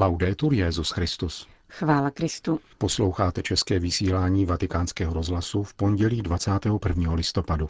[0.00, 1.48] Laudetur Jezus Christus.
[1.68, 2.60] Chvála Kristu.
[2.78, 7.14] Posloucháte české vysílání Vatikánského rozhlasu v pondělí 21.
[7.14, 7.68] listopadu.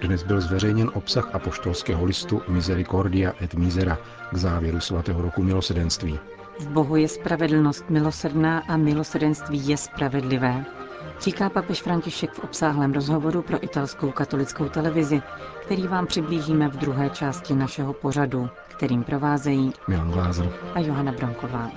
[0.00, 3.98] Dnes byl zveřejněn obsah apoštolského listu Misericordia et Misera
[4.32, 6.18] k závěru svatého roku milosedenství.
[6.58, 10.64] V Bohu je spravedlnost milosrdná a milosedenství je spravedlivé,
[11.20, 15.22] říká papež František v obsáhlém rozhovoru pro italskou katolickou televizi,
[15.62, 21.70] který vám přiblížíme v druhé části našeho pořadu, kterým provázejí Milan Glázer a Johana Bronková.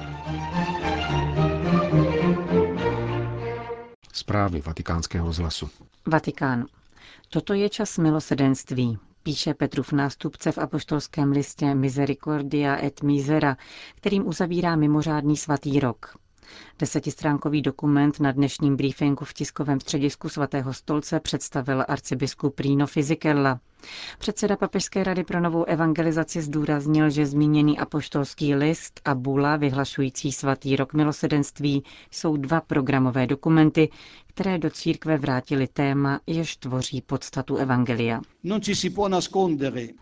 [4.13, 5.70] Zprávy vatikánského rozhlasu.
[6.07, 6.65] Vatikán.
[7.29, 13.57] Toto je čas milosedenství, píše Petrův nástupce v apoštolském listě Misericordia et Misera,
[13.95, 16.17] kterým uzavírá mimořádný svatý rok.
[16.80, 23.59] Desetistránkový dokument na dnešním briefingu v tiskovém středisku svatého stolce představil arcibiskup Rino Fizikella.
[24.20, 30.76] Předseda Papežské rady pro novou evangelizaci zdůraznil, že zmíněný apoštolský list a bula vyhlašující svatý
[30.76, 33.90] rok milosedenství jsou dva programové dokumenty,
[34.36, 38.22] které do církve vrátili téma, jež tvoří podstatu evangelia.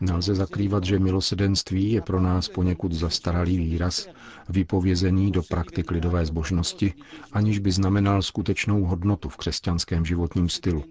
[0.02, 4.08] Nelze zakrývat, že milosedenství je pro nás poněkud zastaralý výraz,
[4.50, 6.94] vypovězený do praktik lidové zbožnosti,
[7.32, 10.84] aniž by znamenal skutečnou hodnotu v křesťanském životním stylu.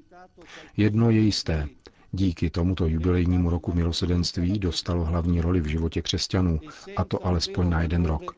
[0.76, 1.68] Jedno je jisté,
[2.14, 6.60] Díky tomuto jubilejnímu roku milosedenství dostalo hlavní roli v životě křesťanů,
[6.96, 8.36] a to alespoň na jeden rok.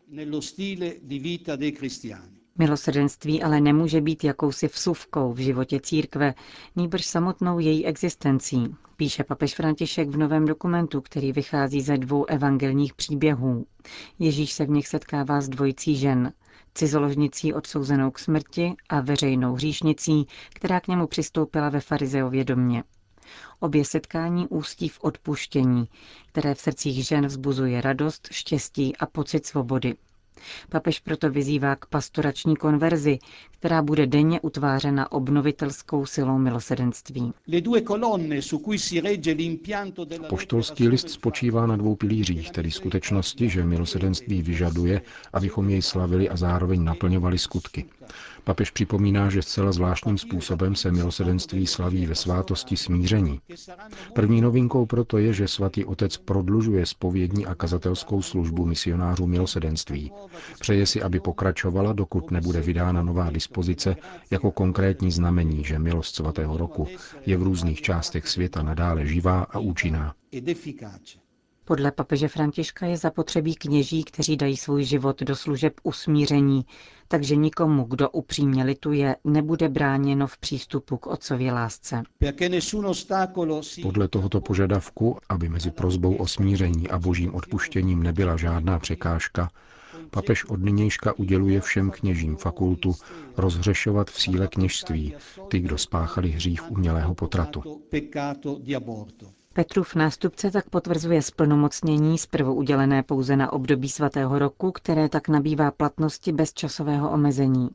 [2.58, 6.34] Milosedenství ale nemůže být jakousi vsuvkou v životě církve,
[6.76, 12.94] nýbrž samotnou její existencí, píše papež František v novém dokumentu, který vychází ze dvou evangelních
[12.94, 13.66] příběhů.
[14.18, 16.32] Ježíš se v nich setkává s dvojicí žen,
[16.74, 22.84] cizoložnicí odsouzenou k smrti a veřejnou hříšnicí, která k němu přistoupila ve farizeově domě.
[23.60, 25.88] Obě setkání ústí v odpuštění,
[26.26, 29.94] které v srdcích žen vzbuzuje radost, štěstí a pocit svobody.
[30.68, 33.18] Papež proto vyzývá k pastorační konverzi,
[33.58, 37.32] která bude denně utvářena obnovitelskou silou milosedenství.
[40.28, 46.36] Poštolský list spočívá na dvou pilířích, tedy skutečnosti, že milosedenství vyžaduje, abychom jej slavili a
[46.36, 47.84] zároveň naplňovali skutky.
[48.44, 53.40] Papež připomíná, že zcela zvláštním způsobem se milosedenství slaví ve svátosti smíření.
[54.14, 60.12] První novinkou proto je, že svatý otec prodlužuje spovědní a kazatelskou službu misionářů milosedenství.
[60.60, 63.96] Přeje si, aby pokračovala, dokud nebude vydána nová dispozice
[64.30, 66.86] jako konkrétní znamení, že milost svatého roku
[67.26, 70.14] je v různých částech světa nadále živá a účinná.
[71.64, 76.66] Podle papeže Františka je zapotřebí kněží, kteří dají svůj život do služeb usmíření,
[77.08, 82.02] takže nikomu, kdo upřímně lituje, nebude bráněno v přístupu k otcově lásce.
[83.82, 89.50] Podle tohoto požadavku, aby mezi prozbou o smíření a božím odpuštěním nebyla žádná překážka,
[90.10, 92.94] papež od nynějška uděluje všem kněžím fakultu
[93.36, 95.14] rozhřešovat v síle kněžství
[95.48, 97.80] ty, kdo spáchali hřích umělého potratu.
[99.54, 105.70] Petrův nástupce tak potvrzuje splnomocnění zprvu udělené pouze na období svatého roku, které tak nabývá
[105.70, 107.68] platnosti bez časového omezení.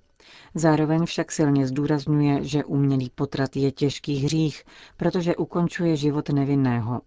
[0.56, 4.63] Zároveň však silně zdůrazňuje, že umělý potrat je těžký hřích,
[4.97, 7.01] protože ukončuje život nevinného.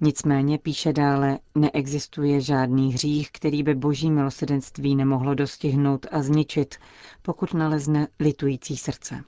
[0.00, 6.74] Nicméně píše dále, neexistuje žádný hřích, který by boží milosedenství nemohlo dostihnout a zničit,
[7.22, 9.20] pokud nalezne litující srdce.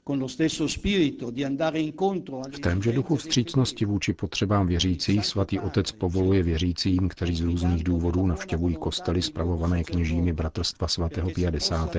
[2.52, 8.26] V témže duchu vstřícnosti vůči potřebám věřících svatý otec povoluje věřícím, kteří z různých důvodů
[8.26, 11.96] navštěvují kostely spravované kněžími Bratrstva svatého 50.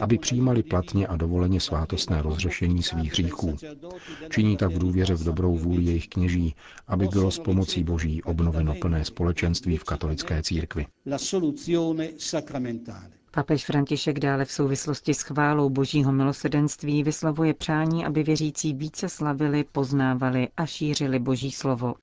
[0.00, 3.56] aby přijímali platně a dovoleně svátostné rozřešení svých hříchů.
[4.30, 6.54] Činí tak v důvěře v dobrou vůli jejich kněží,
[6.88, 10.86] aby bylo s pomocí Boží obnoveno plné společenství v katolické církvi.
[13.30, 19.64] Papež František dále v souvislosti s chválou božího milosedenství vyslovuje přání, aby věřící více slavili,
[19.72, 21.94] poznávali a šířili boží slovo.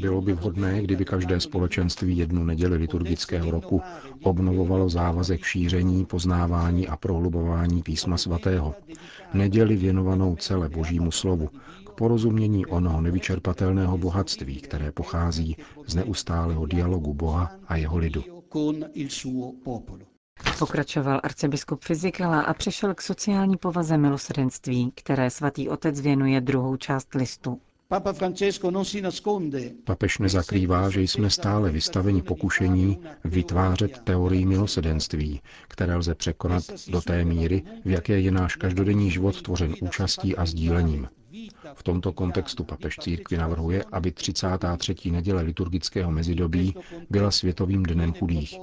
[0.00, 3.82] Bylo by vhodné, kdyby každé společenství jednu neděli liturgického roku
[4.22, 8.74] obnovovalo závazek šíření, poznávání a prohlubování písma svatého.
[9.34, 11.48] Neděli věnovanou celé božímu slovu,
[11.94, 15.56] porozumění onoho nevyčerpatelného bohatství, které pochází
[15.86, 18.24] z neustálého dialogu Boha a jeho lidu.
[20.58, 27.14] Pokračoval arcibiskup Fizikala a přešel k sociální povaze milosrdenství, které svatý otec věnuje druhou část
[27.14, 27.60] listu.
[29.84, 37.24] Papež nezakrývá, že jsme stále vystaveni pokušení vytvářet teorii milosedenství, které lze překonat do té
[37.24, 41.08] míry, v jaké je náš každodenní život tvořen účastí a sdílením.
[41.74, 45.10] V tomto kontextu papež církvi navrhuje, aby 33.
[45.10, 46.74] neděle liturgického mezidobí
[47.10, 48.58] byla Světovým dnem chudých.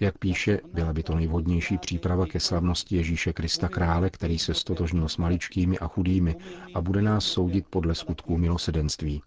[0.00, 5.08] Jak píše, byla by to nejvhodnější příprava ke slavnosti Ježíše Krista Krále, který se stotožnil
[5.08, 6.36] s maličkými a chudými
[6.74, 9.22] a bude nás soudit podle skutků milosedenství.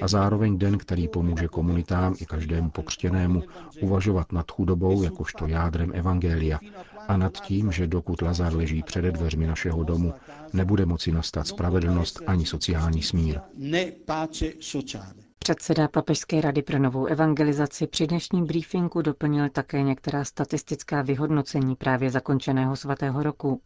[0.00, 3.42] A zároveň den, který pomůže komunitám i každému pokřtěnému
[3.80, 6.58] uvažovat nad chudobou jakožto jádrem Evangelia
[7.08, 10.14] a nad tím, že dokud Lazar leží před dveřmi našeho domu,
[10.52, 13.40] nebude moci nastat spravedlnost ani sociální smír.
[15.44, 22.10] Předseda Papežské rady pro novou evangelizaci při dnešním briefingu doplnil také některá statistická vyhodnocení právě
[22.10, 23.62] zakončeného svatého roku.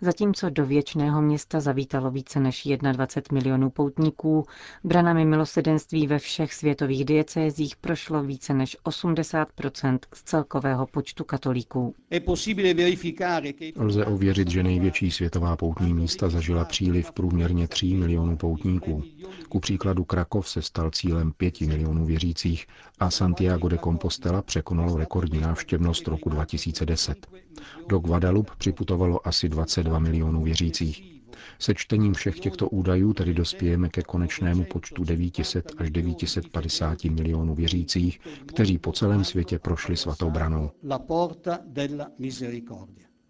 [0.00, 4.46] Zatímco do věčného města zavítalo více než 21 milionů poutníků,
[4.84, 11.94] branami milosedenství ve všech světových diecézích prošlo více než 80% z celkového počtu katolíků.
[13.76, 19.02] Lze ověřit, že největší světová poutní místa zažila příliv průměrně 3 milionů poutníků.
[19.48, 22.66] Ku příkladu Krakov se stal cílem 5 milionů věřících
[22.98, 27.26] a Santiago de Compostela překonalo rekordní návštěvnost roku 2010.
[27.88, 31.14] Do Guadalupe připutovalo asi 22 milionů věřících.
[31.58, 38.20] Se čtením všech těchto údajů tedy dospějeme ke konečnému počtu 900 až 950 milionů věřících,
[38.46, 40.70] kteří po celém světě prošli svatou branou.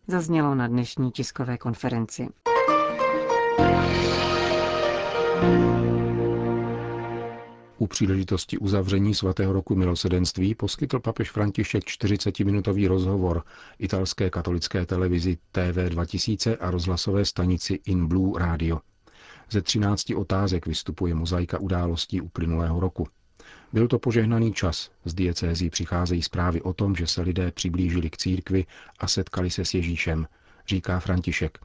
[0.09, 2.29] Zaznělo na dnešní tiskové konferenci.
[7.79, 13.44] U příležitosti uzavření svatého roku milosedenství poskytl papež František 40-minutový rozhovor
[13.79, 18.81] italské katolické televizi TV 2000 a rozhlasové stanici In Blue Radio.
[19.50, 23.09] Ze 13 otázek vystupuje mozaika událostí uplynulého roku.
[23.73, 28.17] Byl to požehnaný čas, z diecézí přicházejí zprávy o tom, že se lidé přiblížili k
[28.17, 28.67] církvi
[28.99, 30.27] a setkali se s Ježíšem,
[30.67, 31.59] říká František.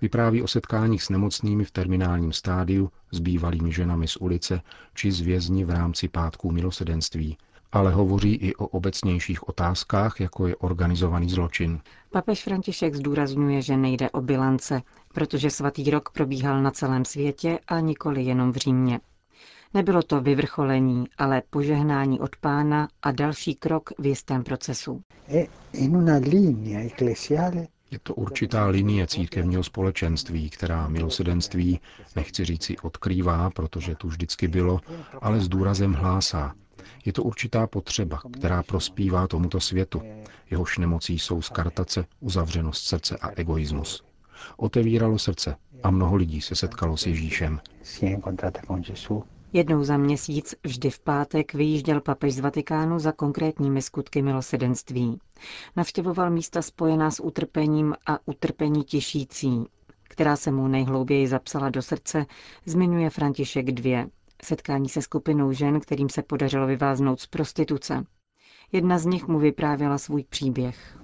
[0.00, 4.60] Vypráví o setkáních s nemocnými v terminálním stádiu, s bývalými ženami z ulice
[4.94, 7.36] či z vězni v rámci pátků milosedenství,
[7.72, 11.80] ale hovoří i o obecnějších otázkách, jako je organizovaný zločin.
[12.10, 14.82] Papež František zdůrazňuje, že nejde o bilance,
[15.14, 19.00] protože svatý rok probíhal na celém světě a nikoli jenom v Římě.
[19.74, 25.02] Nebylo to vyvrcholení, ale požehnání od pána a další krok v jistém procesu.
[27.92, 31.80] Je to určitá linie církevního společenství, která milosedenství,
[32.16, 34.80] nechci říci odkrývá, protože tu vždycky bylo,
[35.22, 36.54] ale s důrazem hlásá.
[37.04, 40.02] Je to určitá potřeba, která prospívá tomuto světu.
[40.50, 44.04] Jehož nemocí jsou skartace, uzavřenost srdce a egoismus.
[44.56, 47.60] Otevíralo srdce a mnoho lidí se setkalo s Ježíšem.
[49.54, 55.18] Jednou za měsíc, vždy v pátek, vyjížděl papež z Vatikánu za konkrétními skutky milosedenství.
[55.76, 59.64] Navštěvoval místa spojená s utrpením a utrpení těšící,
[60.02, 62.26] která se mu nejhlouběji zapsala do srdce,
[62.66, 64.06] zmiňuje František dvě.
[64.44, 68.04] Setkání se skupinou žen, kterým se podařilo vyváznout z prostituce.
[68.72, 70.98] Jedna z nich mu vyprávěla svůj příběh.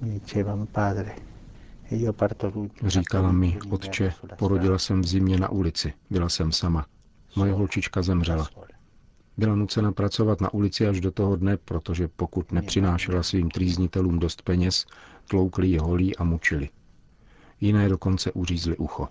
[2.86, 6.86] Říkala mi, otče, porodila jsem v zimě na ulici, byla jsem sama.
[7.38, 8.49] Moje holčička zemřela.
[9.37, 14.43] Byla nucena pracovat na ulici až do toho dne, protože pokud nepřinášela svým trýznitelům dost
[14.43, 14.87] peněz,
[15.29, 16.69] tloukli ji holí a mučili.
[17.61, 19.08] Jiné dokonce uřízli ucho.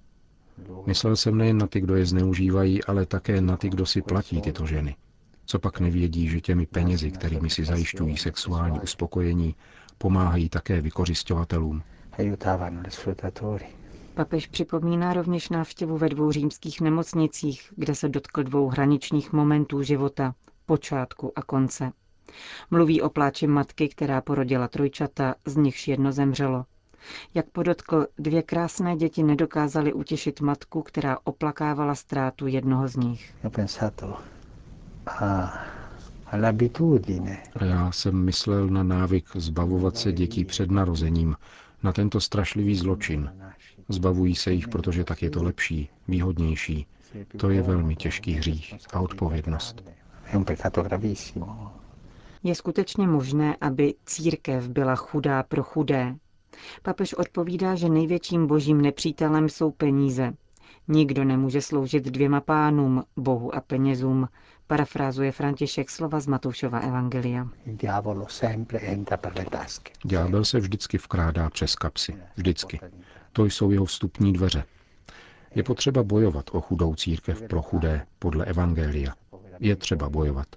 [0.85, 4.41] Myslel jsem nejen na ty, kdo je zneužívají, ale také na ty, kdo si platí
[4.41, 4.95] tyto ženy.
[5.45, 9.55] Co pak nevědí, že těmi penězi, kterými si zajišťují sexuální uspokojení,
[9.97, 11.83] pomáhají také vykořišťovatelům.
[14.17, 20.33] Papež připomíná rovněž návštěvu ve dvou římských nemocnicích, kde se dotkl dvou hraničních momentů života,
[20.65, 21.91] počátku a konce.
[22.71, 26.65] Mluví o pláči matky, která porodila trojčata, z nichž jedno zemřelo.
[27.33, 33.33] Jak podotkl, dvě krásné děti nedokázaly utěšit matku, která oplakávala ztrátu jednoho z nich.
[37.55, 41.35] A já jsem myslel na návyk zbavovat se dětí před narozením,
[41.83, 43.31] na tento strašlivý zločin,
[43.89, 46.87] Zbavují se jich, protože tak je to lepší, výhodnější.
[47.37, 49.83] To je velmi těžký hřích a odpovědnost.
[52.43, 56.15] Je skutečně možné, aby církev byla chudá pro chudé.
[56.81, 60.33] Papež odpovídá, že největším božím nepřítelem jsou peníze.
[60.87, 64.27] Nikdo nemůže sloužit dvěma pánům, Bohu a penězům,
[64.67, 67.47] parafrázuje František slova z Matoušova Evangelia.
[70.03, 72.15] Ďábel se vždycky vkrádá přes kapsy.
[72.35, 72.79] Vždycky.
[73.33, 74.63] To jsou jeho vstupní dveře.
[75.55, 79.13] Je potřeba bojovat o chudou církev pro chudé podle Evangelia.
[79.59, 80.47] Je třeba bojovat.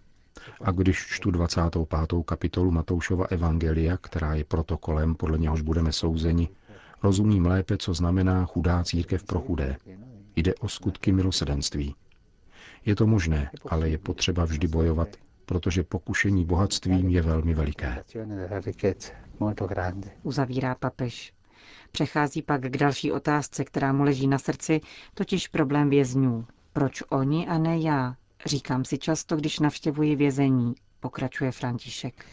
[0.62, 1.88] A když čtu 25.
[2.24, 6.48] kapitolu Matoušova Evangelia, která je protokolem, podle něhož budeme souzeni,
[7.02, 9.76] rozumím lépe, co znamená chudá církev pro chudé.
[10.36, 11.94] Jde o skutky milosedenství.
[12.86, 15.08] Je to možné, ale je potřeba vždy bojovat,
[15.46, 18.04] protože pokušení bohatstvím je velmi veliké.
[20.22, 21.32] Uzavírá papež.
[21.92, 24.80] Přechází pak k další otázce, která mu leží na srdci,
[25.14, 26.46] totiž problém vězňů.
[26.72, 28.16] Proč oni a ne já?
[28.46, 32.24] Říkám si často, když navštěvuji vězení, pokračuje František.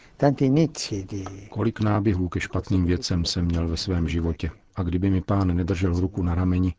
[1.50, 6.00] Kolik náběhů ke špatným věcem jsem měl ve svém životě a kdyby mi pán nedržel
[6.00, 6.74] ruku na rameni,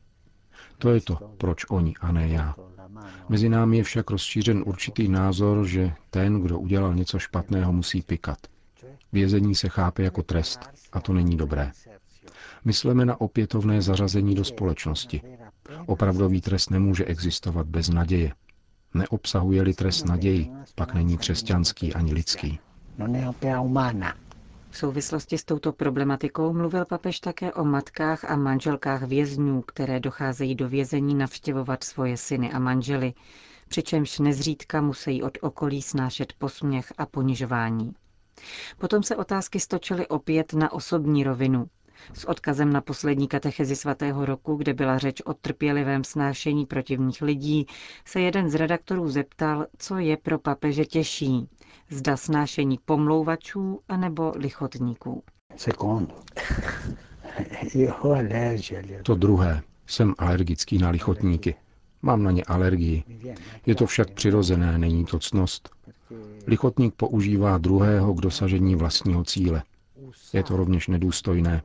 [0.77, 2.55] to je to, proč oni a ne já.
[3.29, 8.37] Mezi námi je však rozšířen určitý názor, že ten, kdo udělal něco špatného, musí pikat.
[9.11, 10.59] Vězení se chápe jako trest
[10.91, 11.71] a to není dobré.
[12.65, 15.21] Myslíme na opětovné zařazení do společnosti.
[15.85, 18.33] Opravdový trest nemůže existovat bez naděje.
[18.93, 22.59] Neobsahuje-li trest naději, pak není křesťanský ani lidský.
[24.71, 30.55] V souvislosti s touto problematikou mluvil papež také o matkách a manželkách vězňů, které docházejí
[30.55, 33.13] do vězení navštěvovat svoje syny a manžely,
[33.67, 37.93] přičemž nezřídka musí od okolí snášet posměch a ponižování.
[38.77, 41.67] Potom se otázky stočily opět na osobní rovinu,
[42.13, 47.65] s odkazem na poslední katechezi svatého roku, kde byla řeč o trpělivém snášení protivních lidí,
[48.05, 51.49] se jeden z redaktorů zeptal, co je pro papeže těžší.
[51.89, 55.23] Zda snášení pomlouvačů anebo lichotníků.
[59.03, 59.61] To druhé.
[59.87, 61.55] Jsem alergický na lichotníky.
[62.01, 63.03] Mám na ně alergii.
[63.65, 65.69] Je to však přirozené, není to cnost.
[66.47, 69.63] Lichotník používá druhého k dosažení vlastního cíle.
[70.33, 71.61] Je to rovněž nedůstojné.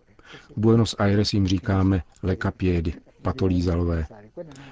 [0.57, 4.07] V Buenos Aires jim říkáme lekapiedy, patolízalové.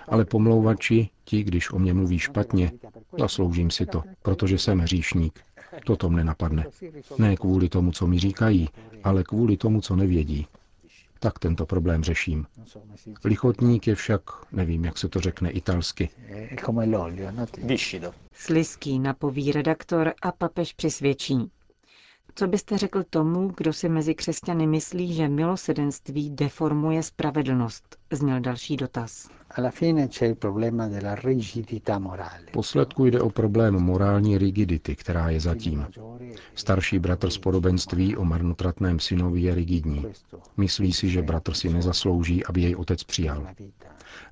[0.08, 2.72] Ale pomlouvači, ti, když o mě mluví špatně,
[3.18, 5.40] zasloužím si to, protože jsem hříšník.
[5.98, 6.66] To mne napadne.
[7.18, 8.68] Ne kvůli tomu, co mi říkají,
[9.04, 10.46] ale kvůli tomu, co nevědí.
[11.18, 12.46] Tak tento problém řeším.
[13.24, 16.08] Lichotník je však, nevím, jak se to řekne italsky.
[18.32, 21.50] Sliský napoví redaktor a papež přisvědčí.
[22.34, 27.96] Co byste řekl tomu, kdo si mezi křesťany myslí, že milosedenství deformuje spravedlnost?
[28.10, 29.28] Zněl další dotaz.
[32.52, 35.86] Posledku jde o problém morální rigidity, která je zatím.
[36.54, 40.06] Starší bratr z podobenství o marnotratném synovi je rigidní.
[40.56, 43.46] Myslí si, že bratr si nezaslouží, aby jej otec přijal.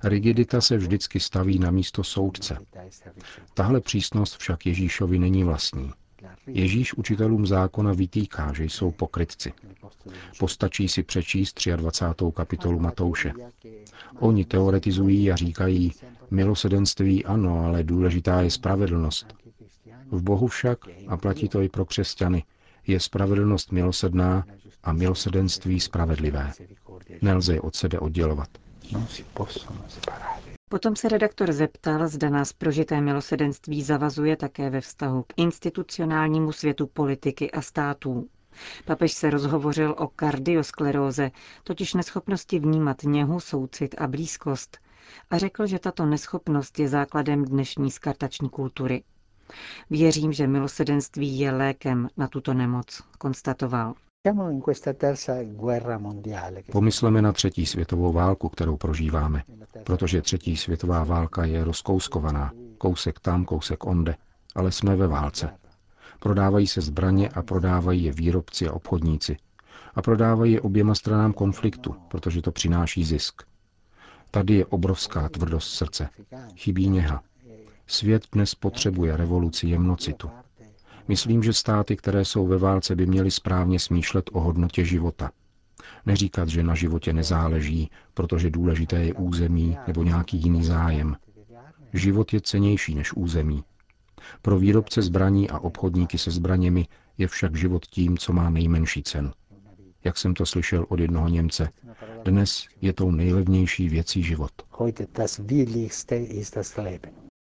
[0.03, 2.57] Rigidita se vždycky staví na místo soudce.
[3.53, 5.91] Tahle přísnost však Ježíšovi není vlastní.
[6.47, 9.53] Ježíš učitelům zákona vytýká, že jsou pokrytci.
[10.39, 12.25] Postačí si přečíst 23.
[12.35, 13.33] kapitolu Matouše.
[14.19, 15.91] Oni teoretizují a říkají,
[16.31, 19.35] milosedenství ano, ale důležitá je spravedlnost.
[20.11, 22.43] V Bohu však, a platí to i pro křesťany,
[22.87, 24.45] je spravedlnost milosedná
[24.83, 26.51] a milosedenství spravedlivé.
[27.21, 28.49] Nelze je od sebe oddělovat.
[30.71, 36.87] Potom se redaktor zeptal, zda nás prožité milosedenství zavazuje také ve vztahu k institucionálnímu světu
[36.87, 38.27] politiky a států.
[38.85, 41.31] Papež se rozhovořil o kardioskleróze,
[41.63, 44.77] totiž neschopnosti vnímat něhu, soucit a blízkost,
[45.29, 49.03] a řekl, že tato neschopnost je základem dnešní skartační kultury.
[49.89, 53.93] Věřím, že milosedenství je lékem na tuto nemoc, konstatoval.
[56.71, 59.43] Pomysleme na třetí světovou válku, kterou prožíváme,
[59.83, 64.15] protože třetí světová válka je rozkouskovaná, kousek tam, kousek onde,
[64.55, 65.49] ale jsme ve válce.
[66.19, 69.37] Prodávají se zbraně a prodávají je výrobci a obchodníci.
[69.95, 73.41] A prodávají je oběma stranám konfliktu, protože to přináší zisk.
[74.31, 76.09] Tady je obrovská tvrdost srdce.
[76.55, 77.23] Chybí něha.
[77.87, 80.29] Svět dnes potřebuje revoluci jemnocitu.
[81.07, 85.31] Myslím, že státy, které jsou ve válce, by měly správně smýšlet o hodnotě života.
[86.05, 91.15] Neříkat, že na životě nezáleží, protože důležité je území nebo nějaký jiný zájem.
[91.93, 93.63] Život je cenější než území.
[94.41, 99.31] Pro výrobce zbraní a obchodníky se zbraněmi je však život tím, co má nejmenší cenu.
[100.03, 101.69] Jak jsem to slyšel od jednoho Němce,
[102.23, 104.51] dnes je tou nejlevnější věcí život.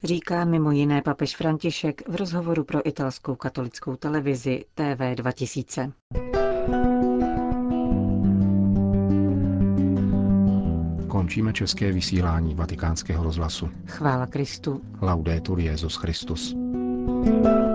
[0.03, 5.91] Říká mimo jiné papež František v rozhovoru pro italskou katolickou televizi TV 2000.
[11.07, 13.69] Končíme české vysílání vatikánského rozhlasu.
[13.87, 14.81] Chvála Kristu.
[15.01, 16.55] Laudetur Jezus Christus.
[17.23, 17.66] thank you